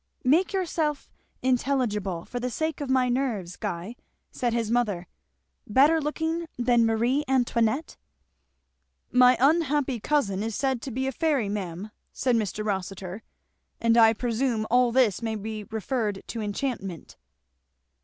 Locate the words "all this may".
14.71-15.35